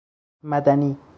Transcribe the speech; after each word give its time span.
مدنی 0.43 0.97